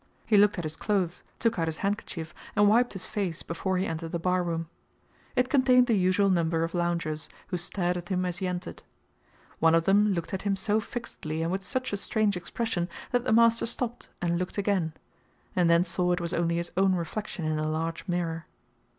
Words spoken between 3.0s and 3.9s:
face before he